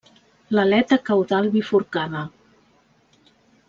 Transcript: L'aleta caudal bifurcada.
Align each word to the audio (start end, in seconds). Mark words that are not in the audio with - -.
L'aleta 0.59 0.99
caudal 1.11 1.51
bifurcada. 1.59 2.27